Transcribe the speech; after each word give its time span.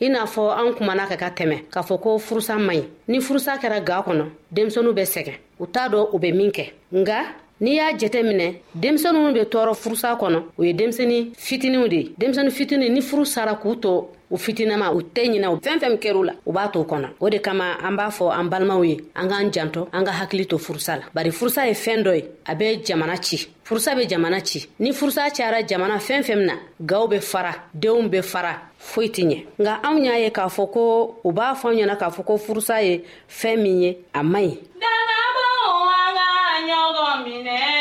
i 0.00 0.08
n'a 0.08 0.26
fɔ 0.26 0.50
an 0.56 0.74
kumana 0.74 1.06
ka 1.08 1.16
ka 1.16 1.28
tɛmɛ 1.30 1.68
k'a 1.72 1.82
fɔ 1.82 2.00
ko 2.00 2.18
furusa 2.18 2.56
man 2.58 2.76
ɲi 2.76 2.84
ni 3.08 3.18
furusa 3.20 3.56
kɛra 3.60 3.80
ga 3.84 4.02
kɔnɔ 4.06 4.24
denmisɛniw 4.54 4.92
bɛ 4.94 5.02
sɛgɛn 5.14 5.36
u 5.60 5.66
t'a 5.66 5.88
dɔn 5.88 6.06
u 6.12 6.18
bɛ 6.18 6.32
min 6.34 6.50
kɛ 6.52 6.64
nga 6.92 7.18
n'i 7.60 7.72
y'a 7.76 7.92
jɛtɛ 7.98 8.22
minɛ 8.22 8.56
denmisɛniw 8.74 9.32
be 9.34 9.40
tɔɔrɔ 9.42 9.74
furusa 9.74 10.14
kɔnɔ 10.20 10.38
u 10.58 10.62
ye 10.62 10.72
denmisɛni 10.72 11.32
fitiniw 11.36 11.88
de 11.88 11.96
ye 11.96 12.12
denmisɛni 12.20 12.50
fitini 12.58 12.90
ni 12.90 13.00
furu 13.00 13.24
sara 13.26 13.54
k'u 13.62 13.74
to 13.82 14.08
u 14.30 14.36
fitinama 14.38 14.90
u 14.92 15.00
tɛ 15.14 15.22
ɲina 15.32 15.48
fɛn 15.64 15.78
fɛn 15.82 15.96
kɛr'u 16.02 16.22
la 16.26 16.32
u 16.46 16.52
b'a 16.52 16.68
to 16.72 16.80
kɔnɔ 16.84 17.08
o 17.20 17.30
de 17.30 17.38
kama 17.38 17.76
an 17.82 17.96
b'a 17.96 18.08
fɔ 18.10 18.30
an 18.38 18.48
balimaw 18.50 18.82
ye 18.88 18.96
an 19.16 19.28
k'an 19.28 19.50
janto 19.54 19.88
an 19.92 20.04
ka 20.04 20.12
hakili 20.12 20.46
to 20.48 20.56
furusa 20.58 20.96
la 20.96 21.02
bari 21.14 21.30
furusa 21.30 21.66
ye 21.66 21.72
fɛn 21.72 22.02
dɔ 22.04 22.14
ye 22.16 22.24
a 22.46 22.54
bɛ 22.54 22.84
jamana 22.84 23.16
ci 23.24 23.36
furusa 23.64 23.92
bɛ 23.96 24.06
jamana 24.08 24.40
ci 24.44 24.66
ni 24.78 24.90
furusa 24.92 25.30
cayara 25.30 25.62
jamana 25.66 25.96
fɛn 25.98 26.22
fɛn 26.22 26.36
min 26.36 26.46
na 26.46 26.54
gaw 26.84 27.06
bɛ 27.08 27.20
fara 27.22 27.54
denw 27.74 28.08
bɛ 28.08 28.22
fara 28.24 28.56
foyi 28.78 29.08
tɛ 29.08 29.24
ɲɛ 29.24 29.44
nka 29.58 29.80
anw 29.82 29.98
y'a 30.04 30.18
ye 30.18 30.30
k'a 30.30 30.48
fɔ 30.56 30.70
ko 30.72 31.18
u 31.24 31.32
b'a 31.32 31.54
fɔ 31.56 31.68
anw 31.72 31.78
ɲɛna 31.80 31.96
k'a 31.98 32.10
fɔ 32.12 32.24
ko 32.26 32.36
furusa 32.36 32.82
ye 32.84 33.04
fɛn 33.28 33.56
min 33.62 33.82
ye 33.82 33.96
a 34.14 34.22
man 34.22 34.42
ɲi 34.44 34.58
dangabo 34.80 35.68
an 35.88 36.14
ka 36.14 36.22
ɲɔgɔn 36.68 37.24
minɛ 37.28 37.77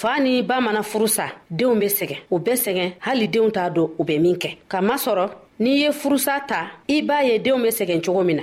fa 0.00 0.18
ni 0.20 0.42
ba 0.42 0.58
mana 0.60 0.82
furu 0.90 1.06
sa 1.16 1.26
denw 1.56 1.74
be 1.80 1.86
sɛgɛn 1.98 2.20
u 2.34 2.38
bɛ 2.44 2.52
sɛgɛn 2.64 2.90
hali 3.06 3.26
denw 3.34 3.48
t'a 3.54 3.64
dɔn 3.76 3.88
u 4.00 4.02
bɛ 4.08 4.14
min 4.24 4.36
kɛ 4.42 4.50
k'a 4.70 4.80
masɔrɔ 4.88 5.24
n'i 5.62 5.70
ye 5.82 5.88
furusa 6.00 6.34
ta 6.48 6.60
i 6.94 7.02
b'a 7.08 7.18
ye 7.28 7.38
denw 7.46 7.58
be 7.62 7.68
sɛgɛn 7.78 8.00
cogo 8.06 8.22
min 8.26 8.36
na 8.36 8.42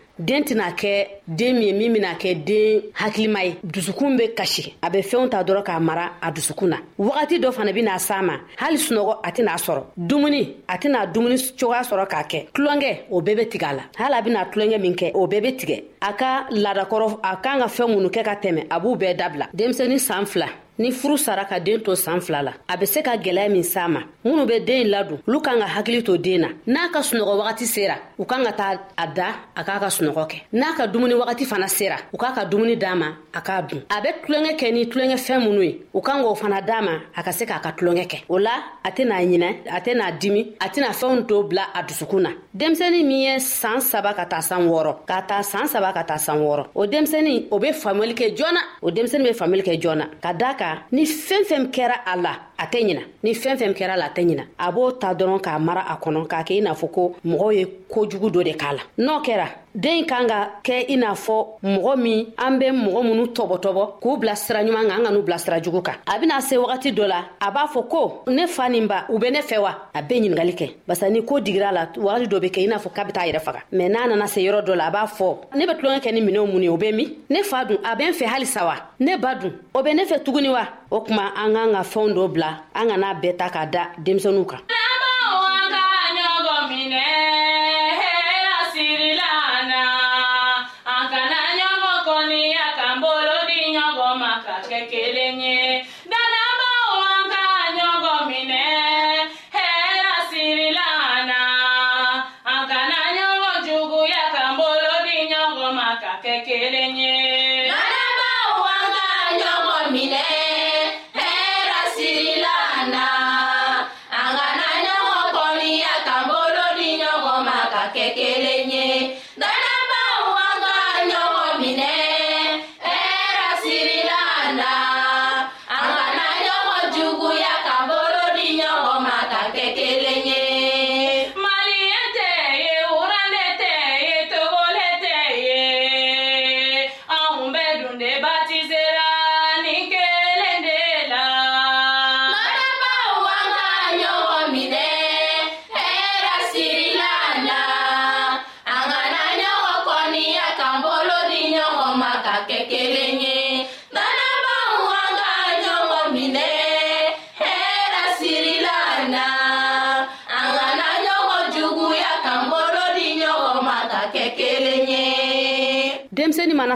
den 0.27 0.43
tɛna 0.43 0.71
kɛ 0.71 1.07
den 1.27 1.53
min 1.55 1.67
ye 1.67 1.73
min 1.73 1.93
bena 1.93 2.13
kɛ 2.19 2.35
den 2.45 2.81
hakilima 2.93 3.43
ye 3.43 3.55
dusukun 3.63 4.15
be 4.17 4.27
kasi 4.35 4.73
a 4.81 4.89
be 4.89 4.99
fɛnw 4.99 5.29
ta 5.31 5.43
dɔrɔn 5.43 5.63
k'a 5.65 5.79
mara 5.81 6.11
a 6.21 6.31
dusukun 6.31 6.67
na 6.69 6.77
wagati 6.99 7.39
dɔ 7.41 7.51
fana 7.51 7.73
bena 7.73 7.97
s'a 7.97 8.21
ma 8.23 8.33
hali 8.57 8.77
sunɔgɔ 8.77 9.17
a 9.23 9.31
tɛn'a 9.31 9.57
sɔrɔ 9.57 9.83
dumuni 9.97 10.55
a 10.67 10.77
tɛna 10.77 11.11
dumuni 11.13 11.35
cogoya 11.59 11.81
sɔrɔ 11.81 12.07
k'a 12.07 12.23
kɛ 12.29 12.45
tulonkɛ 12.53 12.99
o 13.11 13.21
bɛɛ 13.21 13.35
be 13.37 13.45
tigɛ 13.49 13.65
a 13.65 13.73
la 13.75 13.81
hali 13.97 14.15
a 14.15 14.21
bena 14.21 14.45
tulonkɛ 14.51 14.79
min 14.81 14.93
kɛ 14.95 15.11
o 15.15 15.27
bɛɛ 15.27 15.41
be 15.41 15.51
tigɛ 15.55 15.83
a 16.01 16.13
ka 16.13 16.45
ladakɔrɔ 16.51 17.19
a 17.23 17.35
kan 17.37 17.59
ka 17.59 17.67
fɛn 17.67 17.95
minnu 17.95 18.09
kɛ 18.11 18.23
ka 18.23 18.35
tɛmɛ 18.35 18.67
a 18.69 18.79
b'u 18.79 18.95
bɛɛ 18.99 19.15
dabila 19.17 19.45
denmisɛni 19.55 19.97
saan 19.99 20.25
fila 20.27 20.45
ni 20.81 20.91
furu 20.91 21.17
sara 21.17 21.45
ka 21.45 21.59
den 21.59 21.79
to 21.85 21.95
saan 21.95 22.21
fila 22.25 22.39
la 22.47 22.53
a 22.67 22.75
be 22.77 22.85
se 22.93 23.01
ka 23.07 23.13
gwɛlɛya 23.23 23.49
min 23.55 23.63
s'a 23.63 23.83
ma 23.93 24.01
minw 24.25 24.45
be 24.49 24.55
deen 24.67 24.87
ladon 24.93 25.19
olu 25.27 25.39
kan 25.45 25.57
ka 25.61 25.67
hakili 25.75 26.01
to 26.07 26.13
den 26.17 26.39
na 26.43 26.49
n'a 26.73 26.83
ka 26.93 26.99
sunɔgɔ 27.09 27.33
wagati 27.39 27.65
sera 27.75 27.95
u 28.17 28.23
kan 28.31 28.41
ka 28.47 28.53
taa 28.59 28.73
a 28.97 29.05
da 29.17 29.27
a 29.59 29.61
k'a 29.67 29.77
ka 29.83 29.89
sunɔgɔ 29.97 30.23
kɛ 30.31 30.37
n'a 30.59 30.69
ka 30.77 30.83
dumuni 30.93 31.13
wagati 31.21 31.45
fana 31.51 31.67
sera 31.77 31.97
u 32.13 32.17
k'a 32.17 32.31
ka 32.37 32.43
dumuni 32.51 32.75
d'a 32.83 32.95
ma 33.01 33.07
a 33.37 33.41
k'a 33.47 33.57
dun 33.69 33.79
a 33.95 33.97
be 34.03 34.09
tulonkɛ 34.23 34.53
kɛ 34.59 34.73
ni 34.75 34.81
tulonkɛfɛn 34.91 35.39
minnu 35.45 35.61
ye 35.67 35.73
u 35.97 36.01
kan 36.01 36.17
k'o 36.23 36.33
fana 36.41 36.61
d'a 36.69 36.81
ma 36.81 36.93
a 37.17 37.21
ka 37.25 37.31
se 37.31 37.43
k'a 37.45 37.59
ka 37.63 37.71
tulonkɛ 37.77 38.05
kɛ 38.11 38.17
o 38.29 38.37
la 38.39 38.55
a 38.83 38.89
tɛna 38.91 39.15
ɲinɛ 39.27 39.49
a 39.77 39.79
tɛna 39.85 40.05
dimi 40.21 40.41
a 40.59 40.67
tɛna 40.73 40.89
fɛnw 41.01 41.27
to 41.27 41.43
bila 41.43 41.61
a 41.77 41.83
dusukun 41.83 42.21
na 42.27 42.31
denmisɛni 42.59 43.03
min 43.09 43.19
ye 43.27 43.35
saan 43.39 43.81
saba 43.81 44.13
ka 44.13 44.25
taa 44.25 44.41
san 44.41 44.65
wɔɔrɔ 44.67 44.95
ka 45.09 45.21
taa 45.29 45.41
saan 45.53 45.67
saba 45.67 45.93
ka 45.93 46.03
taa 46.03 46.17
san 46.17 46.39
wɔɔrɔ 46.41 46.63
o 46.73 46.87
denmisɛni 46.87 47.37
o 47.51 47.59
be 47.59 47.67
faamuyali 47.83 48.15
kɛ 48.21 48.35
joona 48.37 48.61
o 48.81 48.89
denmisɛni 48.91 49.23
be 49.27 49.33
faamuyali 49.41 49.65
kɛ 49.69 49.81
joona 49.85 50.07
ka 50.23 50.33
daa 50.33 50.53
kan 50.55 50.69
ni 50.95 51.03
fɛn 51.25 51.43
fɛn 51.49 51.63
kɛra 51.75 51.97
a 52.11 52.13
la 52.23 52.33
a 52.61 52.65
tɛ 52.65 52.79
ɲina 52.81 53.01
ni 53.23 53.33
fɛn 53.33 53.57
fɛn 53.57 53.73
kɛra 53.73 53.95
la 53.97 54.05
a 54.05 54.09
tɛ 54.13 54.21
ɲina 54.25 54.43
a 54.57 54.71
b'o 54.71 54.91
ta 54.99 55.13
dɔrɔn 55.13 55.41
k'a 55.41 55.59
mara 55.59 55.81
a 55.89 55.95
kɔnɔ 55.97 56.27
k'a 56.29 56.43
kɛ 56.45 56.51
i 56.57 56.61
n'a 56.61 56.73
fɔ 56.73 56.91
ko 56.93 57.15
mɔgɔw 57.25 57.53
ye 57.57 57.65
kojugu 57.89 58.29
dɔ 58.29 58.43
de 58.43 58.53
k'a 58.53 58.71
la 58.77 58.83
n'o 58.99 59.21
kɛra 59.25 59.47
den 59.73 60.05
kan 60.05 60.27
ka 60.27 60.49
kɛ 60.63 60.85
i 60.89 60.95
n'a 60.97 61.13
fɔ 61.15 61.45
mɔgɔ 61.63 61.97
min 61.97 62.27
an 62.37 62.59
bɛ 62.59 62.67
mɔgɔ 62.83 63.01
minnu 63.05 63.25
tɔbɔtɔbɔ 63.33 63.83
k'u 64.01 64.17
bila 64.19 64.35
sira 64.35 64.59
ɲuman 64.63 64.87
kan 64.89 64.99
an 64.99 65.03
ka 65.05 65.11
n'u 65.11 65.21
bila 65.25 65.37
sira 65.39 65.59
jugu 65.61 65.81
kan 65.81 65.95
a 66.05 66.19
bɛna 66.19 66.41
se 66.41 66.55
wagati 66.57 66.91
dɔ 66.93 67.07
la 67.07 67.25
a 67.39 67.51
b'a 67.51 67.65
fɔ 67.67 67.87
ko 67.89 68.23
ne 68.27 68.45
fa 68.47 68.69
nin 68.69 68.85
ba 68.87 69.05
u 69.09 69.17
bɛ 69.17 69.31
ne 69.31 69.39
fɛ 69.41 69.59
wa 69.61 69.75
a 69.95 70.01
bɛ 70.03 70.09
ɲininkali 70.09 70.53
kɛ 70.55 70.71
barisa 70.87 71.09
ni 71.11 71.21
ko 71.23 71.35
digira 71.39 71.71
la 71.73 71.87
wagati 71.95 72.27
dɔ 72.27 72.39
bɛ 72.39 72.49
kɛ 72.51 72.59
i 72.61 72.67
n'a 72.67 72.77
fɔ 72.77 72.93
k'a 72.93 73.03
bɛ 73.07 73.11
taa 73.13 73.21
yɛrɛ 73.27 73.39
faga 73.41 73.59
mɛ 73.73 73.89
n'a 73.89 74.07
nana 74.09 74.27
se 74.27 74.39
yɔrɔ 74.41 74.63
dɔ 74.65 74.75
la 74.75 74.85
a 74.87 74.91
b'a 74.91 75.05
fɔ 75.07 75.37
ne 75.55 75.65
bɛ 75.65 75.77
tulonkɛ 75.79 75.99
kɛ 76.03 76.13
ni 76.13 76.21
minɛnw 76.21 76.45
mun 76.53 76.61
ye 76.61 76.69
o 76.69 76.77
bɛ 76.77 76.93
min 76.93 77.07
ne 77.29 77.41
fa 77.43 77.63
dun 77.65 77.77
a 77.83 77.95
bɛ 77.95 78.07
n 78.09 78.13
fɛ 78.13 78.25
halisa 78.27 78.65
wa 78.65 78.75
ne 78.99 79.15
ba 79.17 79.35
dun 79.41 79.53
o 79.73 79.81
bɛ 79.81 79.95
ne 79.95 80.03
fɛ 80.05 80.21
tuguni 80.23 80.49
wa 80.51 80.67
o 80.91 80.99
kuma 81.03 81.23
an 81.43 81.49
k'an 81.55 81.69
ka 81.75 81.81
fɛnw 81.91 82.13
dɔ 82.15 82.23
bila 82.33 82.49
an 82.79 82.87
kana 82.91 83.09
bɛɛ 83.21 83.37
ta 83.39 83.47
ka 83.55 83.61
da 83.73 83.83
denmisɛnninw 84.03 84.45
kan 84.51 84.61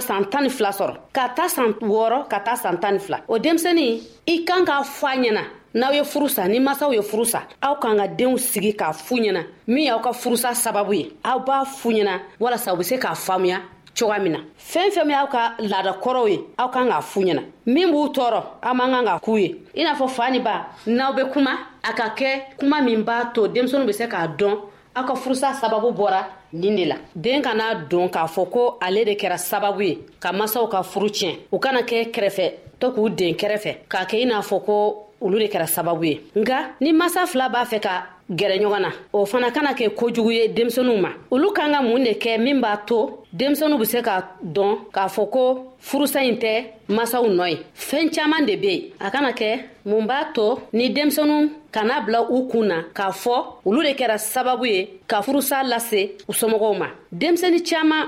san 0.07 0.23
tan 0.31 0.43
ni 0.43 0.49
fila 0.55 0.71
sɔrɔ 0.79 0.93
ka 1.15 1.23
taa 1.35 1.47
san 1.55 1.67
wɔɔrɔ 1.91 2.27
ka 2.31 2.37
taa 2.45 2.55
san 2.55 2.79
tan 2.81 2.93
ni 2.95 2.99
fila 2.99 3.17
o 3.27 3.37
denmisɛnnin 3.39 4.01
i 4.27 4.35
kan 4.47 4.63
k'a 4.67 4.83
fɔ 4.83 5.05
a 5.13 5.17
ɲɛna 5.23 5.43
n'aw 5.73 5.91
ye 5.97 6.03
furusa 6.03 6.47
ni 6.47 6.59
masaw 6.59 6.91
ye 6.93 7.01
furusa 7.01 7.39
aw 7.61 7.75
kan 7.81 7.97
ka 7.97 8.07
denw 8.07 8.37
sigi 8.37 8.73
k'a 8.75 8.93
fu 8.93 9.15
ɲɛna 9.15 9.41
min 9.67 9.85
y'aw 9.89 9.99
ka 10.01 10.11
furusa 10.13 10.53
sababu 10.53 10.93
ye 10.95 11.11
aw 11.23 11.39
b'a 11.39 11.65
fu 11.65 11.89
ɲɛna 11.91 12.13
walasa 12.39 12.73
u 12.73 12.77
be 12.77 12.83
se 12.83 12.95
k'a 12.97 13.15
faamuya 13.15 13.59
cogoya 13.97 14.19
min 14.21 14.31
na 14.33 14.39
fɛn 14.71 14.89
fɛn 14.95 15.05
min 15.05 15.15
aw 15.15 15.27
ka 15.27 15.53
lada 15.59 15.91
kɔrɔw 16.03 16.27
ye 16.29 16.39
aw 16.59 16.69
kan 16.69 16.87
k'a 16.87 17.01
fu 17.01 17.19
ɲɛna 17.21 17.43
min 17.65 17.89
b'u 17.91 18.07
tɔɔrɔ 18.15 18.43
aw 18.61 18.73
man 18.73 18.91
kan 18.91 19.05
ka 19.05 19.19
k'u 19.19 19.37
ye 19.41 19.55
i 19.75 19.83
n'a 19.83 19.95
fɔ 19.95 20.07
fa 20.09 20.29
ni 20.31 20.39
ba 20.39 20.67
n'aw 20.87 21.13
be 21.15 21.23
kuma 21.33 21.51
a 21.83 21.93
ka 21.93 22.13
kɛ 22.15 22.57
kuma 22.59 22.81
min 22.81 23.03
b'a 23.03 23.31
to 23.33 23.41
denmisɛniw 23.47 23.85
be 23.85 23.93
se 23.93 24.07
k'a 24.07 24.27
dɔn 24.37 24.55
aw 24.95 25.03
ka 25.03 25.15
furusa 25.15 25.53
sababu 25.53 25.89
bɔra 25.91 26.21
nin 26.53 26.75
de 26.75 26.85
la 26.85 26.95
den 27.15 27.41
kana 27.41 27.85
don 27.89 28.07
k'a 28.09 28.25
fɔ 28.27 28.49
ko 28.51 28.77
ale 28.79 29.05
de 29.05 29.11
kɛra 29.15 29.37
sababu 29.37 29.81
ye 29.81 29.99
ka 30.19 30.31
masaw 30.31 30.67
ka 30.67 30.83
furu 30.83 31.09
tiɲɛ 31.09 31.37
u 31.51 31.59
kana 31.59 31.81
kɛ 31.83 31.97
kɛrɛfɛ 32.13 32.51
to 32.79 32.91
k'u 32.93 33.09
den 33.09 33.35
kɛrɛfɛ 33.35 33.87
k'a 33.91 34.05
kɛ 34.09 34.15
i 34.21 34.25
n'a 34.25 34.39
fɔ 34.39 34.63
ko 34.65 35.07
olu 35.21 35.39
de 35.39 35.47
kɛra 35.47 35.67
sababu 35.67 36.05
ye 36.05 36.21
nka 36.35 36.75
ni 36.81 36.93
masa 36.93 37.25
fila 37.27 37.49
b'a 37.49 37.65
fɛ 37.65 37.79
ka 37.81 38.14
gɛrɛ 38.31 38.55
ɲɔgɔn 38.57 38.81
na 38.81 38.89
o 39.13 39.25
fana 39.25 39.51
kana 39.51 39.73
kɛ 39.77 39.93
kojugu 39.95 40.31
ye 40.33 40.47
denmisɛnuw 40.47 40.97
ma 41.01 41.09
olu 41.31 41.51
kan 41.53 41.71
ka 41.71 41.81
mun 41.81 42.03
de 42.03 42.13
kɛ 42.13 42.39
min 42.41 42.59
b'a 42.59 42.77
to 42.87 43.21
denmisɛnuw 43.37 43.77
be 43.79 43.85
se 43.85 43.99
k'a 44.01 44.37
dɔn 44.43 44.79
k'a 44.91 45.05
fɔ 45.15 45.29
ko 45.31 45.73
furusa 45.79 46.19
ɲi 46.25 46.37
tɛ 46.41 46.63
masaw 46.89 47.23
nɔ 47.29 47.47
ye 47.51 47.57
fɛɛn 47.75 48.09
caaman 48.15 48.45
de 48.47 48.55
be 48.55 48.67
yen 48.67 48.81
a 48.99 49.11
kana 49.11 49.31
kɛ 49.31 49.59
mun 49.85 50.07
b'a 50.07 50.33
to 50.33 50.59
ni 50.73 50.89
denmisɛnu 50.93 51.51
kana 51.71 52.01
bila 52.03 52.23
u 52.31 52.47
kun 52.49 52.63
na 52.67 52.81
k'a 52.95 53.11
fɔ 53.13 53.53
olu 53.63 53.83
de 53.83 53.93
kɛra 53.93 54.17
sababu 54.17 54.65
ye 54.65 54.89
ka 55.07 55.21
furusa 55.21 55.61
lase 55.63 56.09
u 56.27 56.33
somɔgɔw 56.33 56.77
ma 56.79 56.87
denmisɛni 57.13 57.61
caaman 57.67 58.07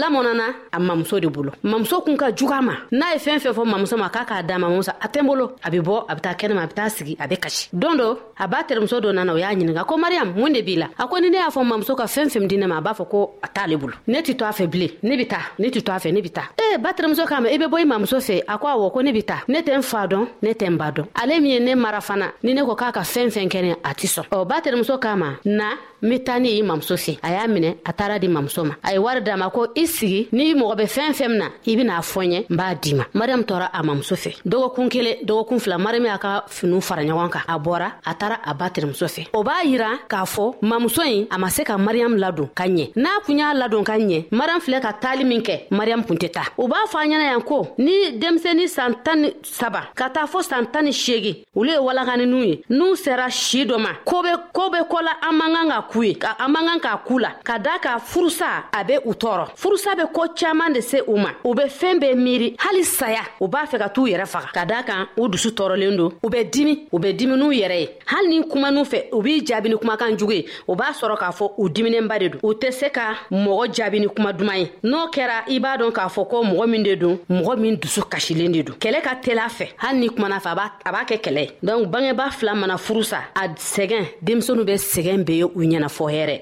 lamɔnana 0.00 0.44
a 0.72 0.78
mamuso 0.78 1.20
de 1.20 1.26
bolo 1.28 1.52
mamuso 1.62 2.00
kun 2.04 2.16
ka 2.16 2.30
juga 2.34 2.60
ma 2.62 2.74
n'a 2.90 3.08
ye 3.12 3.18
fɛn 3.18 3.38
fɛn 3.42 3.52
fɔ 3.56 3.64
mamuso 3.66 3.96
ma 3.98 4.08
k'a 4.08 4.24
k'a 4.24 4.42
da 4.42 4.56
mamuso 4.58 4.92
a 5.00 5.06
tɛ 5.08 5.20
n 5.22 5.26
bolo 5.26 5.56
a 5.62 5.70
be 5.70 5.78
bɔ 5.80 6.04
a 6.08 6.14
be 6.14 6.20
taa 6.20 6.34
kɛnɛma 6.34 6.62
a 6.62 6.66
be 6.68 6.74
taa 6.74 6.88
sigi 6.88 7.16
a 7.18 7.26
be 7.28 7.36
kasi 7.36 7.68
don 7.72 7.96
do 7.96 8.16
a 8.38 8.46
b'a 8.48 8.62
terimuso 8.64 9.00
dɔ 9.00 9.12
nana 9.14 9.32
o 9.34 9.36
y'a 9.36 9.50
ɲininga 9.54 9.84
ko 9.86 9.96
mariyam 9.96 10.34
mun 10.36 10.52
de 10.52 10.62
b'i 10.62 10.76
la 10.78 10.86
a 10.96 11.06
ko 11.08 11.18
ni 11.20 11.30
ne 11.30 11.38
y'a 11.38 11.48
fɔ 11.50 11.64
mamuso 11.66 11.94
ka 11.96 12.04
fɛn 12.04 12.26
fɛn 12.28 12.46
di 12.46 12.56
ma 12.58 12.78
a 12.78 12.80
b'a 12.82 12.92
fɔ 12.94 13.08
ko 13.08 13.34
a 13.42 13.48
t'ale 13.48 13.76
bolo 13.78 13.94
ne 14.06 14.20
tɛ 14.20 14.36
to 14.38 14.44
a 14.44 14.48
fɛ 14.50 14.66
bile 14.70 14.90
ne 15.02 15.16
be 15.16 15.26
taa 15.26 15.42
ne 15.58 15.68
tɛ 15.68 15.82
to 15.84 15.92
a 15.92 15.96
fɛ 15.96 16.12
ne 16.12 16.20
be 16.20 16.30
taa 16.30 16.48
ee 16.62 16.76
ba 16.78 16.92
terimuso 16.92 17.24
k'a 17.26 17.40
ma 17.42 17.48
i 17.48 17.56
be 17.58 17.64
bɔ 17.64 17.80
i 17.80 17.84
mamuso 17.84 18.18
fɛ 18.18 18.42
a 18.48 18.58
ko 18.58 18.66
wɔ 18.68 18.92
ko 18.92 19.00
ne 19.02 19.12
bi 19.12 19.22
ta 19.24 19.42
ne 19.48 19.60
tɛ 19.62 19.72
n 19.76 19.82
fa 19.82 20.06
dɔn 20.06 20.26
ne 20.42 20.52
tɛ 20.52 20.66
n 20.68 20.76
ba 20.76 20.90
dɔn 20.92 21.06
ale 21.14 21.40
min 21.42 21.50
ye 21.50 21.58
ne 21.60 21.74
mara 21.74 21.98
fana 22.00 22.30
ni 22.42 22.54
ne 22.54 22.60
ko 22.62 22.74
k'a 22.76 22.92
ka 22.92 23.00
fɛn 23.00 23.26
fɛn 23.30 23.48
kɛnɛ 23.50 23.76
a 23.84 23.92
tɛ 23.94 24.06
sɔn 24.06 24.28
ɔ 24.30 24.46
ba 24.46 24.60
terimuso 24.62 24.98
k'a 25.00 25.16
ma 25.18 25.34
na 25.44 25.74
n 26.02 26.10
be 26.10 26.18
taa 26.22 26.38
ni 26.38 26.58
i 26.58 26.62
mamuso 26.62 26.96
se 26.96 27.18
a 27.22 27.30
y'a 27.30 27.46
minɛ 27.48 27.76
a 27.84 27.92
taara 27.92 28.18
di 28.18 28.28
mamuso 28.28 28.64
ma 28.64 28.74
a 28.82 28.92
ye 28.92 28.98
wari 28.98 29.20
d'a 29.20 29.36
ma 29.36 29.50
ko 29.50 29.68
i 29.74 29.86
sigi 29.86 30.28
n'i 30.32 30.54
mɔgɔ 30.54 30.76
bɛ 30.78 30.86
fɛn 30.86 31.10
fɛn 31.12 31.28
min 31.28 31.38
na 31.38 31.46
i 31.66 31.76
bena 31.76 31.96
a 31.96 32.00
fɔ 32.02 32.22
ɲɛ 32.22 32.46
n 32.50 32.56
b'a 32.56 32.74
di 32.80 32.94
ma 32.94 33.04
mariyamu 33.14 33.42
tɔɔra 33.46 33.70
a 33.72 33.82
mamuso 33.82 34.14
fɛ 34.14 34.30
dɔgɔkun 34.46 34.88
kelen 34.90 35.16
dɔgɔkun 35.26 35.58
fila 35.60 35.78
mariyamu 35.78 36.06
y'a 36.06 36.18
ka 36.18 36.44
finiw 36.48 36.80
fara 36.82 37.02
ɲɔgɔn 37.02 37.30
kan 37.30 37.40
a 37.48 37.58
bɔra 37.58 37.92
a 38.06 38.14
taara 38.14 38.38
a 38.44 38.54
ba 38.54 38.70
terimuso 38.70 39.06
fɛ 39.10 39.26
o 39.34 39.42
b'a 39.42 39.64
yira 39.64 39.88
k'a 40.08 40.22
fɔ 40.24 40.56
mamuso 40.62 41.02
ɲi 41.02 41.26
a 41.30 41.38
ma 41.38 41.48
se 41.50 41.62
ka 41.64 41.76
mariyamu 41.76 42.16
ladon 42.16 42.48
ka 42.54 42.64
ɲɛ 42.66 42.92
n'a 42.94 43.08
kun 43.26 43.38
y'a 43.38 43.52
ladon 43.54 43.82
ka 43.84 43.92
ɲɛ 43.98 44.28
mariyamu 44.30 44.60
filɛ 44.62 44.80
ka 44.80 44.92
taali 45.02 45.24
min 45.26 45.40
kɛ 45.42 45.66
mariyamu 45.70 46.04
kun 46.06 46.14
tɛ 46.16 46.30
ta 46.32 46.42
u 46.58 46.68
b'a 46.68 46.86
fɔ 46.88 46.96
a 46.96 47.06
ɲɛna 47.06 47.32
yan 47.32 47.42
ko 47.42 47.74
ni 47.76 48.18
denmisɛni 48.20 48.68
san 48.68 48.94
tan 49.02 49.16
ni 49.22 49.30
saba 49.42 49.88
ka 49.96 50.08
taa 50.10 50.26
fɔ 50.26 50.42
san 50.44 50.66
tan 50.70 50.84
ni 50.84 50.90
seegin 50.92 51.42
olu 51.56 51.70
ye 51.70 51.76
walakaninw 51.78 52.44
ye 52.46 52.62
n'u 52.70 52.94
sera 52.96 53.28
si 53.30 53.64
dɔ 53.64 53.78
ma 53.80 53.90
koo 54.04 54.22
be 54.22 54.30
koo 54.52 54.70
be 54.70 54.78
kɔ 54.78 55.02
la 55.02 55.14
an 55.28 55.32
man 55.36 55.52
kan 55.54 55.68
ka 55.70 55.84
ku 55.90 56.02
ye 56.04 56.14
ka 56.14 56.36
an 56.38 56.50
man 56.52 56.66
kan 56.68 56.80
k'a 56.80 56.96
kuu 57.06 57.18
la 57.18 57.30
ka 57.44 57.58
daa 57.58 57.78
ka 57.80 57.98
furusa 57.98 58.68
a 58.72 58.84
be 58.84 58.98
u 59.04 59.12
tɔɔrɔ 59.14 59.46
furusa 59.56 59.94
be 59.96 60.02
koo 60.12 60.26
caaman 60.36 60.72
de 60.72 60.80
se 60.82 61.00
u 61.06 61.16
ma 61.16 61.30
u 61.44 61.54
be 61.54 61.62
fɛɛn 61.62 61.98
bɛɛ 62.00 62.14
miiri 62.14 62.54
hali 62.58 62.84
saya 62.84 63.22
u 63.40 63.48
b'a 63.48 63.64
fɛ 63.66 63.78
ka 63.78 63.88
t'u 63.88 64.06
yɛrɛ 64.06 64.26
faga 64.28 64.48
ka 64.52 64.64
daa 64.64 64.82
kan 64.82 65.06
u 65.16 65.28
dusu 65.28 65.50
tɔɔrɔlen 65.50 65.96
don 65.96 66.10
u 66.22 66.28
be 66.30 66.44
dimi 66.44 66.86
u 66.92 66.98
be 66.98 67.12
dimi 67.14 67.36
n'u 67.36 67.48
yɛrɛ 67.52 67.80
ye 67.80 67.88
hali 68.06 68.28
ni 68.38 68.44
kumanu 68.48 68.82
fɛ 68.84 69.08
u 69.12 69.22
b'i 69.22 69.40
jaabi 69.46 69.68
ni 69.70 69.76
kumakan 69.76 70.18
jugu 70.18 70.32
ye 70.32 70.46
u 70.68 70.74
b'a 70.76 70.92
sɔrɔ 70.92 71.16
k'a 71.18 71.30
fɔ 71.32 71.52
u 71.58 71.68
diminenba 71.68 72.18
de 72.18 72.28
don 72.30 72.40
u 72.42 72.52
tɛ 72.54 72.70
se 72.72 72.90
ka 72.90 73.14
mɔgɔ 73.32 73.68
jaabi 73.74 74.00
ni 74.00 74.08
kuma 74.08 74.32
duman 74.32 74.58
ye 74.58 74.66
n'o 74.84 75.08
kɛra 75.10 75.42
i 75.48 75.58
b'a 75.58 75.78
dɔn 75.78 75.92
k'a 75.92 76.08
fɔ 76.08 76.28
ko 76.28 76.42
mɔgɔ 76.44 76.68
min 76.70 76.82
de 76.82 76.96
don 76.96 77.16
mɔgɔ 77.30 77.58
min 77.58 77.76
dusu 77.76 78.02
kasilen 78.02 78.52
de 78.52 78.62
don 78.62 78.74
kɛlɛ 78.76 79.00
ka 79.02 79.14
teli 79.22 79.38
a 79.40 79.48
fɛ 79.48 79.68
hali 79.78 79.98
ni 80.00 80.08
kumana 80.08 80.38
fɛ 80.40 80.52
a 80.84 80.92
b'a 80.92 81.04
kɛ 81.06 81.18
kɛlɛ 81.20 81.40
ye 81.40 81.50
donk 81.64 81.88
bangeba 81.90 82.30
fila 82.32 82.54
mana 82.54 82.74
furusa 82.76 83.24
a 83.34 83.48
sɛgɛn 83.48 84.04
denmisɛnu 84.22 84.62
bɛ 84.66 84.74
sɛgɛn 84.76 85.24
be 85.24 85.32
ye 85.38 85.42
u 85.44 85.48
ɲɛ 85.68 85.77
I 85.86 85.90
fɔ 85.96 86.04
hɛrɛ 86.10 86.36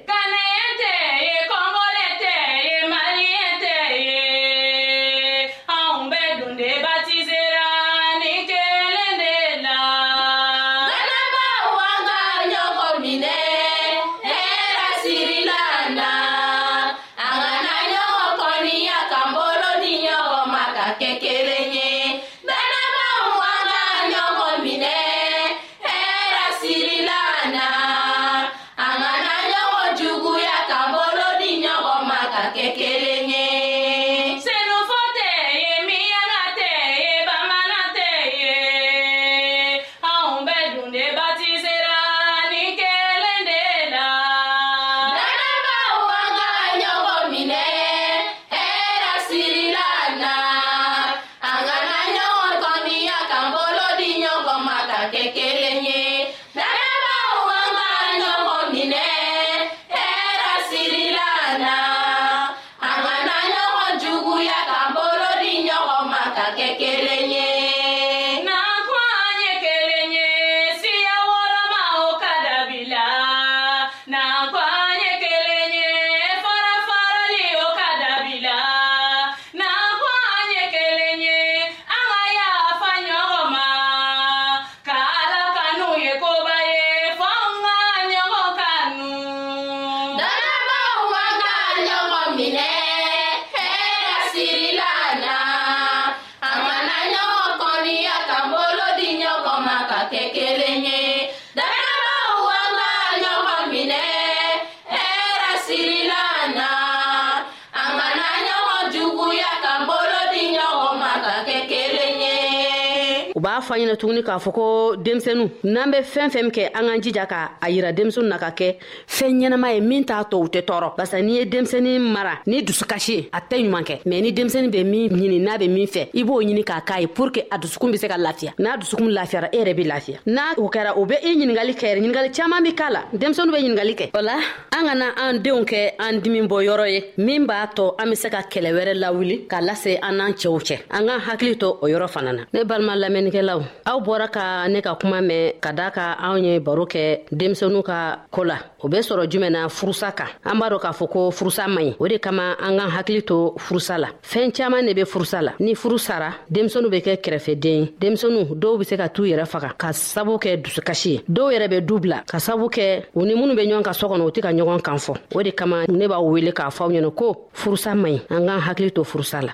b'a 113.46 113.60
fɔ 113.60 113.74
ɲɛna 113.78 113.94
tuguni 113.96 114.22
k'a 114.28 114.38
fɔ 114.44 114.50
ko 114.52 114.64
denmisɛnu 115.04 115.44
n'an 115.64 115.90
be 115.92 115.98
fɛn 116.12 116.28
fɛn 116.34 116.48
kɛ 116.56 116.62
an 116.74 116.84
k'an 116.88 117.00
jija 117.04 117.26
ka 117.28 117.38
a 117.64 117.70
yira 117.70 117.92
denmisɛnu 117.94 118.26
na 118.32 118.38
ka 118.38 118.50
kɛ 118.58 118.68
fɛn 119.16 119.32
ɲɛnama 119.40 119.68
ye 119.74 119.80
min 119.80 120.02
t'a 120.04 120.24
tɔ 120.30 120.36
u 120.44 120.48
tɛ 120.54 120.60
tɔɔrɔ 120.68 120.88
barisa 120.96 121.22
n'i 121.22 121.32
ye 121.38 121.44
denmisɛni 121.44 121.92
mara 122.00 122.32
ni 122.46 122.62
dusukasi 122.66 123.12
ye 123.14 123.28
a 123.32 123.38
tɛ 123.48 123.56
ɲuman 123.64 123.84
kɛ 123.88 123.94
mɛn 124.04 124.20
ni 124.22 124.32
denmisɛni 124.32 124.68
be 124.72 124.80
min 124.82 125.08
ɲini 125.10 125.38
n'a 125.46 125.58
be 125.60 125.68
min 125.68 125.86
fɛ 125.86 126.08
i 126.12 126.24
b'o 126.24 126.42
ɲini 126.42 126.64
k'a 126.64 126.80
k'a 126.88 127.00
ye 127.02 127.06
pur 127.06 127.30
ke 127.30 127.42
a 127.48 127.56
dusukun 127.56 127.92
be 127.92 127.98
se 127.98 128.08
ka 128.08 128.16
lafiya 128.18 128.52
n'a 128.58 128.76
dusukun 128.80 129.10
lafiyara 129.16 129.48
e 129.54 129.58
yɛrɛ 129.58 129.74
be 129.76 129.84
lafiya 129.84 130.18
n'a 130.26 130.42
o 130.58 130.68
kɛra 130.68 130.96
o 130.96 131.04
be 131.06 131.14
i 131.22 131.30
e 131.30 131.36
ɲiningali 131.36 131.72
kɛ 131.76 131.84
yɛrɛ 131.88 132.00
ɲiningali 132.02 132.30
caaman 132.34 132.64
be 132.64 132.72
k'a 132.74 132.90
la 132.90 133.00
denmisɛnu 133.12 133.52
be 133.52 133.58
ɲiningali 133.62 133.94
kɛ 133.94 134.06
o 134.18 134.22
la 134.22 134.34
an 134.76 134.82
ka 134.88 134.94
na 134.96 135.06
an 135.28 135.38
denw 135.40 135.62
kɛ 135.64 135.92
an 136.00 136.18
dimi 136.20 136.40
bɔ 136.48 136.58
yɔrɔ 136.66 136.86
ye 136.92 137.04
min 137.18 137.46
b'a 137.46 137.68
tɔ 137.76 137.94
an 138.00 138.06
be 138.10 138.16
se 138.16 138.28
ka 138.28 138.40
kɛlɛ 138.52 138.70
wɛrɛ 138.74 138.94
lawuli 139.04 139.46
k'a 139.48 139.60
lase 139.62 139.98
an 140.02 140.14
n'an 140.18 140.32
cɛw 140.34 140.58
cɛ 140.68 140.78
an 140.90 141.06
k'an 141.06 141.20
hakili 141.30 141.56
to 141.60 141.68
o 141.80 141.86
yɔrɔ 141.86 142.08
fana 142.10 142.32
na 142.34 142.42
ne 142.52 142.64
balima 142.64 142.96
lamɛnni 142.96 143.35
lamɛnnikɛlaw 143.42 143.60
aw 143.84 144.00
bɔra 144.00 144.28
ka 144.28 144.68
ne 144.68 144.80
ka 144.80 144.94
kuma 145.00 145.20
mɛn 145.20 145.52
ka 145.60 145.72
daa 145.72 145.90
ka 145.90 146.16
anw 146.22 146.38
ye 146.38 146.58
baro 146.60 146.84
kɛ 146.86 147.20
denmisɛnu 147.32 147.82
ka 147.82 148.20
koo 148.30 148.44
la 148.44 148.56
o 148.82 148.88
be 148.88 148.96
sɔrɔ 148.98 149.28
jumɛn 149.30 149.52
na 149.52 149.68
furusa 149.68 150.12
kan 150.12 150.28
an 150.44 150.58
b'a 150.58 150.70
dɔ 150.70 150.78
k'a 150.80 150.90
fɔ 150.92 151.08
ko 151.10 151.30
furusa 151.30 151.66
man 151.68 151.84
ɲi 151.86 151.94
o 151.98 152.08
de 152.08 152.18
kama 152.18 152.56
an 152.60 152.76
k'an 152.78 152.90
hakili 152.90 153.22
to 153.26 153.54
furusa 153.58 153.98
la 153.98 154.08
fɛɛn 154.22 154.52
caaman 154.56 154.82
ne 154.84 154.94
be 154.94 155.02
furusa 155.04 155.42
la 155.42 155.52
ni 155.60 155.74
furu 155.74 155.98
sara 155.98 156.32
denmisɛnu 156.52 156.88
be 156.90 156.96
kɛ 157.00 157.16
kɛrɛfɛden 157.16 157.66
ye 157.66 157.92
denmisɛnu 158.00 158.54
dɔw 158.56 158.78
be 158.78 158.84
se 158.84 158.96
ka 158.96 159.08
t'u 159.08 159.22
yɛrɛ 159.24 159.46
faga 159.46 159.72
ka 159.76 159.92
sabu 159.92 160.36
kɛ 160.38 160.62
dusukasi 160.62 161.10
ye 161.12 161.20
dɔw 161.30 161.52
yɛrɛ 161.52 161.68
be 161.70 161.80
du 161.80 161.98
bila 162.00 162.22
ka 162.26 162.38
sabu 162.38 162.66
kɛ 162.68 163.04
u 163.14 163.22
ni 163.24 163.34
minnu 163.34 163.54
be 163.56 163.62
ɲɔgɔn 163.66 163.82
ka 163.84 163.90
sɔ 163.92 164.06
kɔnɔ 164.10 164.26
u 164.26 164.30
tɛ 164.30 164.40
ka 164.42 164.48
ɲɔgɔn 164.52 164.82
kan 164.82 164.96
fɔ 164.96 165.14
o 165.34 165.42
de 165.42 165.50
kama 165.52 165.84
ne 165.88 166.06
b'a 166.08 166.20
wele 166.20 166.52
k'a 166.52 166.70
fɔ 166.70 166.82
aw 166.84 166.88
ɲɛna 166.90 167.14
ko 167.16 167.46
furusa 167.54 167.94
man 167.98 168.12
ɲi 168.12 168.20
an 168.30 168.46
k'an 168.46 168.60
hakili 168.60 168.90
to 168.94 169.02
furusa 169.04 169.40
la 169.42 169.52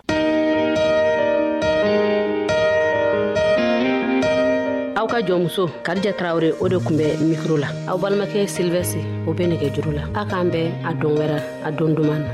ka 5.12 5.20
jɔnmuso 5.20 5.68
karija 5.84 6.12
tarawure 6.14 6.52
o 6.60 6.68
de 6.68 6.78
tun 6.80 6.96
bɛ 6.96 7.16
mikro 7.20 7.56
la 7.58 7.68
aw 7.86 7.98
balimakɛ 7.98 8.46
silivɛsi 8.54 9.00
o 9.28 9.34
be 9.34 9.42
nɛgɛ 9.46 9.68
juru 9.74 9.92
la 9.92 10.02
a 10.20 10.24
k'an 10.24 10.48
bɛn 10.52 10.72
a 10.88 10.94
don 10.94 11.12
wɛrɛ 11.18 11.38
a 11.66 11.70
don 11.72 11.92
duman 11.96 12.22
na 12.24 12.32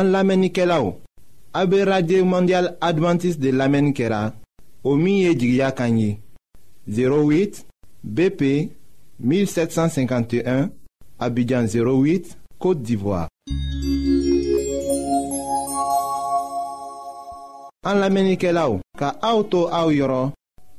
an 0.00 0.06
lamɛnnikɛlaw 0.12 0.84
a 1.52 1.66
be 1.66 1.82
radio 1.84 2.24
mondial 2.24 2.76
advantiste 2.80 3.40
de 3.40 3.50
lamɛnni 3.52 3.92
kɛra 3.92 4.32
o 4.82 4.96
min 4.96 5.18
ye 5.22 5.34
jigiya 5.34 5.70
kan 5.76 5.98
ye 5.98 6.18
08 6.88 7.64
bp 8.02 8.42
1751 9.22 10.70
abidjan 11.18 11.66
08 11.68 12.38
côte 12.58 12.80
d'ivoire 12.82 13.28
an 17.84 17.96
lamɛnnikɛlaw 18.02 18.80
ka 18.98 19.18
auto 19.22 19.50
to 19.50 19.68
aw 19.74 19.88
yɔrɔ 19.92 20.30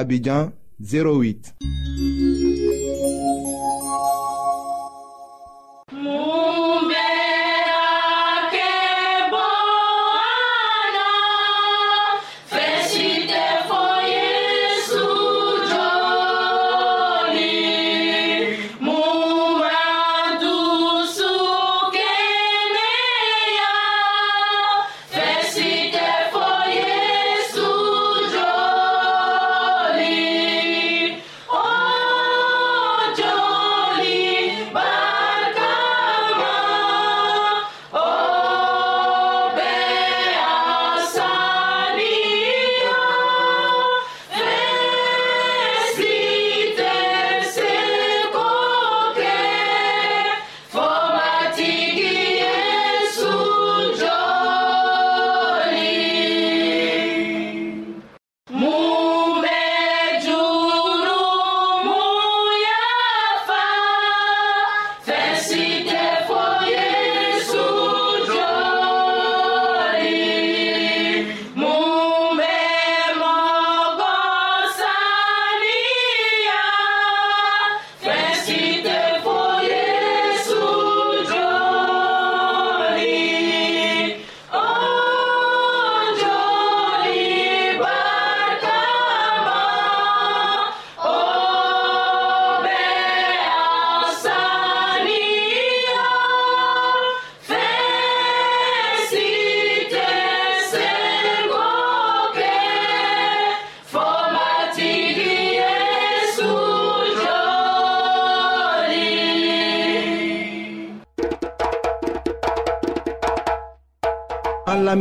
Abidjan 0.00 0.52
08. 0.78 1.56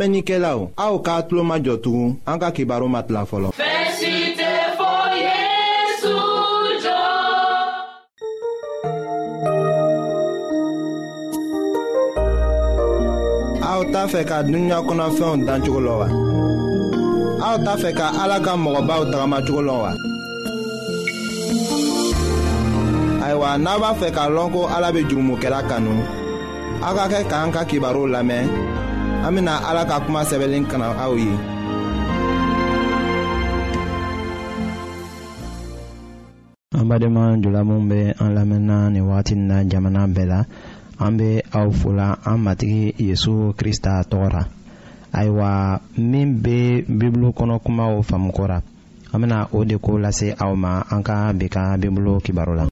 lamɛnnikɛla 0.05 0.51
o 0.61 0.63
aw 0.85 0.95
k'a 1.05 1.21
tulo 1.27 1.43
majɔ 1.49 1.75
tugun 1.83 2.11
an 2.29 2.37
ka 2.41 2.49
kibaru 2.55 2.87
ma 2.93 2.99
tila 3.05 3.21
fɔlɔ. 3.29 3.47
fɛsi 3.59 4.13
tɛ 4.39 4.51
fɔ 4.77 4.91
yesu 5.25 6.15
jɔ. 6.83 7.01
aw 13.69 13.81
t'a 13.93 14.01
fɛ 14.11 14.21
ka 14.29 14.37
dunuya 14.47 14.79
kɔnɔfɛnw 14.87 15.43
dan 15.47 15.59
cogo 15.63 15.79
lɔ 15.87 15.93
wa. 16.01 16.07
aw 17.47 17.55
t'a 17.65 17.73
fɛ 17.83 17.89
ka 17.99 18.07
ala 18.23 18.37
ka 18.45 18.51
mɔgɔbaw 18.63 19.01
tagamacogo 19.11 19.61
lɔ 19.69 19.77
wa. 19.83 19.91
ayiwa 23.25 23.49
n'a 23.63 23.71
b'a 23.81 23.91
fɛ 23.99 24.07
k'a 24.15 24.25
lɔn 24.35 24.49
ko 24.55 24.61
ala 24.75 24.87
bɛ 24.95 25.01
jurumokɛla 25.09 25.61
kanu 25.69 25.93
aw 26.85 26.93
ka 26.97 27.05
kɛ 27.11 27.19
k'an 27.29 27.51
ka 27.55 27.61
kibaru 27.69 28.03
lamɛn. 28.13 28.47
an 29.25 29.33
bena 29.33 29.57
ala 29.69 29.81
ka 29.89 29.97
kuma 30.05 30.21
sɛbɛlen 30.29 30.65
kana 30.71 30.87
aw 31.03 31.13
ye 31.23 31.31
an 36.77 36.85
badenma 36.89 37.23
jula 37.41 37.61
min 37.67 37.89
be 37.89 37.99
an 38.21 38.29
lamɛnna 38.37 38.75
nin 38.93 39.03
wagatin 39.09 39.41
na 39.49 39.57
jamana 39.69 40.01
bɛɛ 40.15 40.25
la 40.31 40.39
an 41.05 41.17
be 41.17 41.41
aw 41.59 41.67
fola 41.79 42.07
an 42.23 42.37
matigi 42.45 42.93
yezu 43.07 43.35
krista 43.59 43.93
tɔgɔ 44.11 44.27
ra 44.35 44.43
ayiwa 45.17 45.51
min 46.11 46.29
be 46.45 46.57
bibulu 46.87 47.29
kɔnɔ 47.37 47.55
kumaw 47.65 47.93
faamukora 48.09 48.61
an 49.13 49.21
bena 49.21 49.47
o 49.53 49.63
de 49.65 49.77
ko 49.79 49.91
lase 49.97 50.35
aw 50.37 50.53
ma 50.53 50.83
an 50.91 51.01
ka 51.01 51.33
bi 51.33 51.47
ka 51.49 51.77
bibulu 51.81 52.19
la 52.61 52.69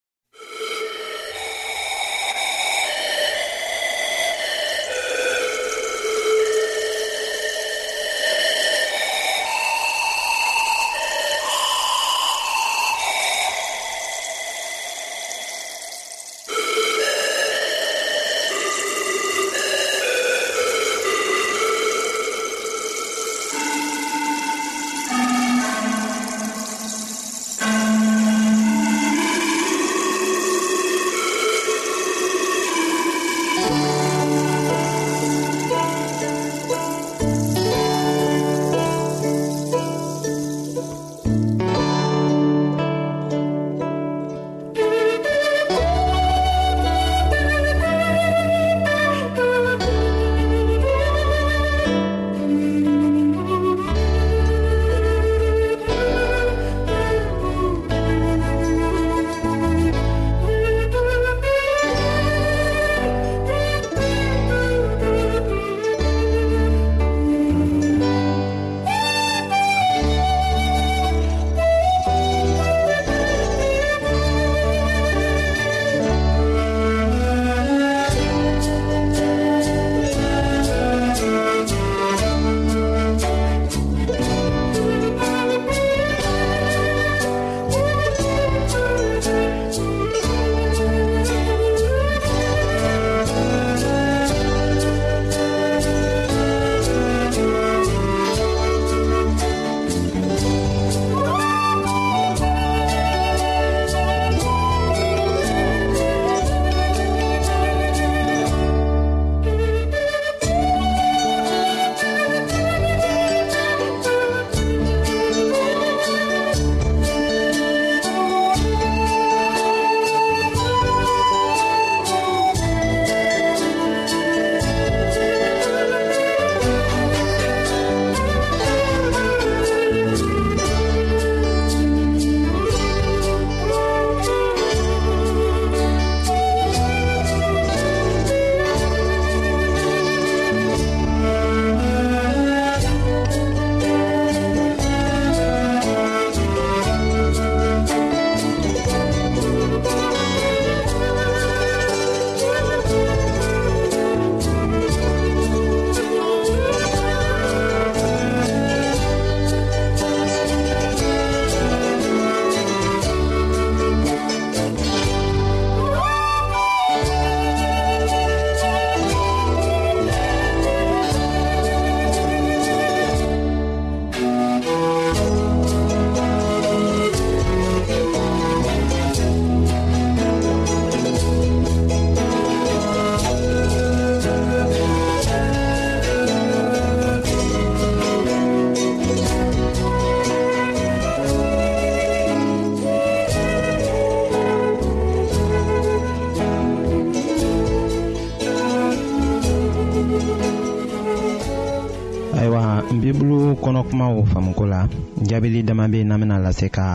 bibulu 203.01 203.55
kɔnɔkumaw 203.63 204.13
faamuko 204.29 204.63
la 204.73 204.79
jaabili 205.27 205.59
dama 205.67 205.85
be 205.91 205.99
n'an 206.07 206.19
bena 206.21 206.37
lase 206.45 206.67
ka 206.75 206.85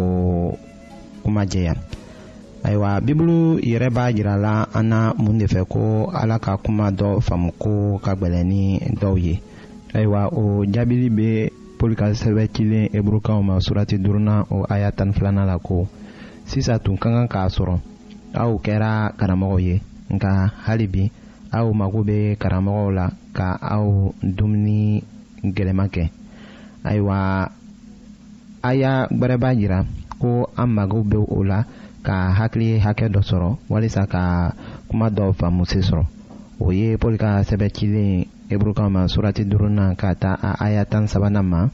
o 0.00 0.56
kuma 1.22 1.42
jɛya 1.52 1.74
ayiwa 2.66 2.90
bibulu 3.04 3.38
yɛrɛ 3.70 3.88
b'a 3.96 4.04
jira 4.16 4.34
la 4.44 4.54
an 4.78 4.86
na 4.90 4.98
mun 5.22 5.38
de 5.38 5.46
fɛ 5.52 5.60
ko 5.72 6.08
ala 6.20 6.36
ka 6.44 6.52
kuma 6.64 6.86
dɔ 6.98 7.20
faamuko 7.26 7.98
ka 8.04 8.12
gwɛlɛn 8.18 8.46
ni 8.50 8.62
dɔw 9.00 9.14
ye 9.24 9.34
ayiwa 9.96 10.22
o 10.38 10.42
jaabili 10.72 11.08
be 11.16 11.28
pɔli 11.78 11.94
ka 11.98 12.06
sɛbɛ 12.14 12.48
cilen 12.54 12.88
eburukaw 12.96 13.38
ma 13.44 13.58
surati 13.60 13.96
duruna 13.98 14.46
o 14.50 14.64
aya 14.68 14.92
tani 14.92 15.12
filana 15.12 15.44
la 15.46 15.58
ko 15.58 15.86
sisa 16.46 16.78
tun 16.78 16.96
ka 16.96 17.08
kan 17.10 17.28
k'a 17.28 17.44
sɔrɔ 17.56 17.76
aw 18.34 18.52
kɛra 18.64 19.12
karamɔgɔw 19.18 19.60
ye 19.66 19.80
nka 20.10 20.50
hali 20.64 20.86
bi 20.86 21.10
aw 21.52 21.72
mago 21.74 22.02
bɛ 22.02 22.36
karamɔgɔw 22.36 22.90
la 22.94 23.06
ka 23.34 23.58
aw 23.60 24.12
dumuni 24.22 25.02
gwɛlɛma 25.54 25.86
kɛ 25.94 26.04
ayiwa 26.88 27.18
a 28.66 28.70
y'a 28.80 28.94
gwɛrɛba 29.10 29.50
yira 29.58 29.78
ko 30.18 30.50
an 30.56 30.66
mago 30.74 31.02
bɛ 31.04 31.18
o 31.28 31.42
la 31.44 31.60
ka 32.06 32.30
hakili 32.38 32.78
hakɛ 32.80 33.06
dɔ 33.10 33.20
sɔrɔ 33.22 33.50
walisa 33.68 34.06
ka 34.06 34.52
kuma 34.88 35.10
dɔ 35.10 35.30
faamusi 35.36 35.80
sɔrɔ 35.82 36.04
o 36.62 36.72
ye 36.72 36.96
pɔli 36.96 37.18
ka 37.20 37.42
sɛbɛ 37.44 37.66
cilen 37.74 38.26
eburukaw 38.48 38.88
ma 38.90 39.06
surati 39.10 39.44
duurunan 39.44 39.94
ka 39.98 40.14
taa 40.14 40.38
a 40.42 40.52
aya 40.64 40.84
tan 40.86 41.04
sabanan 41.06 41.44
ma 41.46 41.68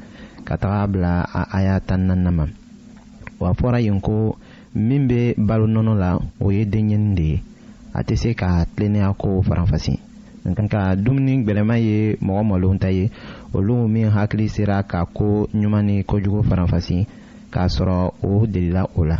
ka 0.44 0.56
taga 0.56 0.86
bila 0.90 1.12
a 1.30 1.42
aya 1.52 1.80
tan 1.80 2.06
naaninan 2.08 2.34
ma 2.34 2.44
wa 3.40 3.52
fɔra 3.52 3.78
yen 3.84 4.00
ko 4.00 4.36
min 4.74 5.06
bɛ 5.08 5.34
balo 5.38 5.66
nɔnɔ 5.66 5.92
la 5.98 6.16
o 6.40 6.50
ye 6.50 6.64
denɲɛni 6.64 7.14
de 7.14 7.22
ye 7.22 7.42
a 7.94 8.02
tɛ 8.02 8.16
se 8.18 8.34
ka 8.34 8.64
tilennenya 8.74 9.12
ko 9.16 9.42
faranfasi 9.42 10.01
nka 10.50 10.94
dumuni 11.02 11.42
gwɛlɛma 11.44 11.76
ye 11.78 12.16
mɔgɔ 12.20 12.42
mɔlon 12.48 12.78
ta 12.78 12.88
ye 12.90 13.10
olu 13.54 13.88
min 13.88 14.10
hakili 14.10 14.48
sera 14.48 14.82
ka 14.82 15.04
ko 15.14 15.46
ɲuman 15.54 15.82
ni 15.86 16.02
kojugu 16.04 16.42
faranfasi 16.42 17.06
k'a 17.52 17.66
sɔrɔ 17.68 18.10
o 18.24 18.46
delila 18.46 18.82
o 18.96 19.04
la 19.04 19.16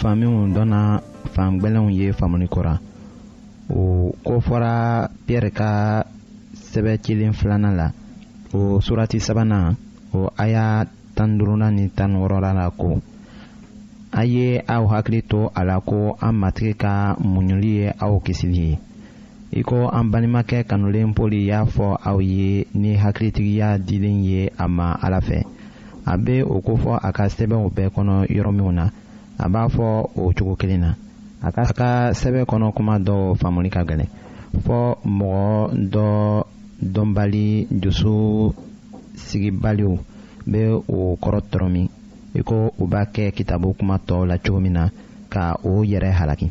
faamiw 0.00 0.34
dɔnna 0.56 0.80
gwɛlɛnw 1.60 1.88
ye 1.98 2.08
faamuni 2.18 2.46
kora 2.54 2.74
o 3.68 4.14
kofɔra 4.26 4.74
piyɛri 5.26 5.50
ka 5.58 5.70
sɛbɛ 6.72 6.92
cilen 7.02 7.32
filana 7.38 7.70
la 7.78 7.86
o 8.56 8.60
surati 8.84 9.18
sabana 9.20 9.76
o 10.18 10.30
aya 10.42 10.86
tan 11.16 11.36
duruna 11.38 11.68
ni 11.76 11.84
tan 11.96 12.12
wɔɔrɔla 12.20 12.50
la 12.58 12.70
ko 12.70 13.00
a 14.20 14.24
ye 14.24 14.60
aw 14.76 14.84
hakili 14.92 15.20
to 15.28 15.50
a 15.54 15.64
la 15.64 15.80
ko 15.80 16.16
an 16.20 16.32
matigi 16.40 16.74
ka 16.78 17.14
muɲuli 17.20 17.70
ye 17.80 17.92
aw 18.00 18.18
kisili 18.24 18.58
ye 18.70 18.78
i 19.52 19.62
ko 19.62 19.86
an 19.88 20.08
balimakɛ 20.10 20.64
kanulen 20.64 21.12
poli 21.14 21.44
y'a 21.50 21.64
fɔ 21.66 21.96
aw 22.04 22.18
ye 22.20 22.66
ni 22.74 22.96
hakilitigiya 22.96 23.78
dilen 23.86 24.24
ye 24.24 24.48
a 24.58 24.66
ma 24.66 24.96
ala 25.02 25.20
fɛ 25.20 25.44
a 26.06 26.16
be 26.16 26.42
o 26.42 26.58
kofɔ 26.62 26.98
a 27.02 27.12
ka 27.12 27.24
sɛbɛw 27.28 27.68
bɛɛ 27.74 27.90
kɔnɔ 27.94 28.24
yɔrɔ 28.32 28.50
minw 28.56 28.72
na 28.72 28.88
a 29.42 29.48
b'a 29.48 29.68
fɔ 29.68 29.86
o 30.16 30.32
cogo 30.36 30.54
kelen 30.60 30.80
na 30.84 30.90
a 31.42 31.48
ka 31.54 31.62
ka 31.78 31.88
sɛbɛn 32.20 32.48
kɔnɔ 32.50 32.66
kuma 32.76 32.94
dɔ 33.06 33.14
faamuli 33.40 33.70
ka 33.74 33.80
gɛlɛn 33.88 34.10
fɔ 34.66 34.78
mɔgɔ 35.18 35.70
dɔ 35.94 36.06
dɔnbali 36.94 37.46
dusu 37.82 38.16
sigibaliw 39.24 39.92
bɛ 40.50 40.60
o 40.96 41.16
kɔrɔ 41.22 41.38
tɔrɔ 41.50 41.68
min 41.74 41.88
i 42.38 42.40
ko 42.48 42.72
u 42.78 42.84
b'a 42.86 43.02
kɛ 43.14 43.24
kitabu 43.36 43.68
kuma 43.78 43.96
tɔw 44.06 44.26
la 44.28 44.36
cogo 44.38 44.60
min 44.60 44.72
na 44.72 44.82
ka 45.30 45.56
o 45.64 45.82
yɛrɛ 45.92 46.10
halaki 46.18 46.50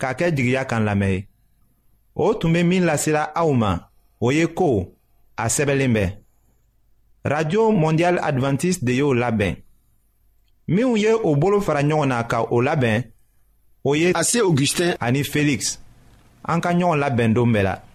k'a 0.00 0.14
kɛ 0.18 0.30
jigiya 0.36 0.64
kan 0.64 0.84
lamɛn 0.84 1.10
ye 1.12 1.26
o 2.14 2.34
tun 2.38 2.52
bɛ 2.54 2.60
min 2.66 2.84
lasela 2.88 3.22
aw 3.40 3.50
ma 3.52 3.72
o 4.20 4.30
ye 4.32 4.46
ko 4.58 4.88
a 5.36 5.46
sɛbɛnlen 5.48 5.92
bɛ 5.96 6.04
radio 7.24 7.72
mondial 7.72 8.18
adventiste 8.22 8.84
de 8.84 8.92
y'o 8.92 9.14
labɛn 9.14 9.54
minnu 10.68 10.96
ye 10.98 11.12
o 11.12 11.34
bolo 11.36 11.60
fara 11.60 11.82
ɲɔgɔn 11.82 12.08
na 12.08 12.22
ka 12.30 12.38
o 12.50 12.60
labɛn 12.60 13.04
o 13.84 13.94
ye 13.94 14.12
ase 14.14 14.36
augustin 14.40 14.96
ani 15.00 15.22
felix 15.24 15.78
an 16.44 16.60
ka 16.60 16.70
ɲɔgɔn 16.72 16.98
labɛn 17.04 17.34
don 17.34 17.52
bɛɛ 17.52 17.62
la. 17.62 17.85